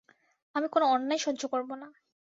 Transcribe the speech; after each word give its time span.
আমি 0.55 0.67
কোনো 0.67 0.85
অন্যায় 0.87 1.21
সহ্য 1.21 1.41
করবো 1.47 1.73
না। 1.75 1.87